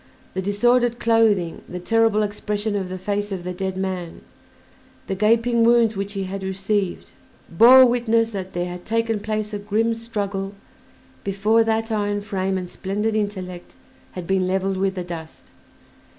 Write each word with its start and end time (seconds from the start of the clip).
The 0.33 0.41
disordered 0.41 0.97
clothing, 0.97 1.61
the 1.69 1.79
terrible 1.79 2.23
expression 2.23 2.75
of 2.75 2.89
the 2.89 2.97
face 2.97 3.31
of 3.31 3.43
the 3.43 3.53
dead 3.53 3.77
man, 3.77 4.21
the 5.05 5.13
gaping 5.13 5.63
wounds 5.63 5.95
which 5.95 6.13
he 6.13 6.23
had 6.23 6.41
received, 6.41 7.11
bore 7.51 7.85
witness 7.85 8.31
that 8.31 8.53
there 8.53 8.65
had 8.65 8.83
taken 8.83 9.19
place 9.19 9.53
a 9.53 9.59
grim 9.59 9.93
struggle 9.93 10.55
before 11.23 11.63
that 11.65 11.91
iron 11.91 12.21
frame 12.21 12.57
and 12.57 12.67
splendid 12.67 13.13
intellect 13.15 13.75
had 14.13 14.25
been 14.25 14.47
leveled 14.47 14.77
with 14.77 14.95
the 14.95 15.03
dust. 15.03 15.51